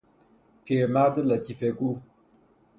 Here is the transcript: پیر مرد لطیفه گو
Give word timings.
پیر 0.63 0.85
مرد 0.93 1.15
لطیفه 1.19 1.69
گو 1.77 1.91